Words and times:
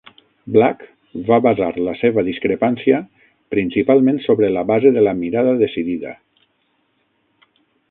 Black 0.53 0.79
va 1.27 1.37
basar 1.45 1.67
la 1.87 1.93
seva 1.99 2.23
discrepància 2.29 3.03
principalment 3.55 4.19
sobre 4.25 4.51
la 4.57 4.65
base 4.73 4.95
de 4.99 5.07
la 5.09 5.15
"mirada 5.21 5.55
decidida". 5.63 6.17